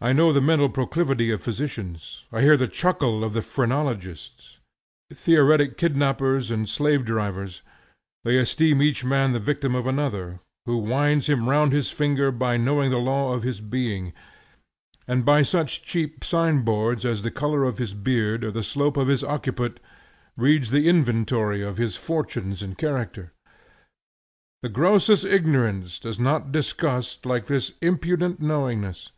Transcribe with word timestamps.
I 0.00 0.12
know 0.12 0.32
the 0.32 0.40
mental 0.40 0.68
proclivity 0.68 1.32
of 1.32 1.42
physicians. 1.42 2.22
I 2.30 2.42
hear 2.42 2.56
the 2.56 2.68
chuckle 2.68 3.24
of 3.24 3.32
the 3.32 3.42
phrenologists. 3.42 4.60
Theoretic 5.12 5.76
kidnappers 5.76 6.52
and 6.52 6.68
slave 6.68 7.04
drivers, 7.04 7.62
they 8.22 8.38
esteem 8.38 8.80
each 8.80 9.04
man 9.04 9.32
the 9.32 9.40
victim 9.40 9.74
of 9.74 9.88
another, 9.88 10.38
who 10.66 10.76
winds 10.76 11.28
him 11.28 11.48
round 11.48 11.72
his 11.72 11.90
finger 11.90 12.30
by 12.30 12.56
knowing 12.56 12.90
the 12.92 13.00
law 13.02 13.32
of 13.34 13.42
his 13.42 13.60
being; 13.60 14.12
and 15.08 15.24
by 15.24 15.42
such 15.42 15.82
cheap 15.82 16.22
signboards 16.22 17.04
as 17.04 17.22
the 17.24 17.32
color 17.32 17.64
of 17.64 17.78
his 17.78 17.92
beard 17.92 18.44
or 18.44 18.52
the 18.52 18.62
slope 18.62 18.96
of 18.96 19.08
his 19.08 19.24
occiput, 19.24 19.80
reads 20.36 20.70
the 20.70 20.88
inventory 20.88 21.60
of 21.60 21.76
his 21.76 21.96
fortunes 21.96 22.62
and 22.62 22.78
character. 22.78 23.32
The 24.62 24.68
grossest 24.68 25.24
ignorance 25.24 25.98
does 25.98 26.20
not 26.20 26.52
disgust 26.52 27.26
like 27.26 27.46
this 27.46 27.72
impudent 27.82 28.38
knowingness. 28.38 29.10